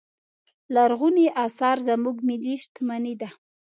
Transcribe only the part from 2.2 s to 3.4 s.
ملي شتمنې ده.